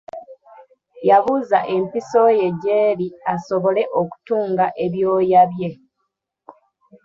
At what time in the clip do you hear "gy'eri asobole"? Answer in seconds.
2.61-3.83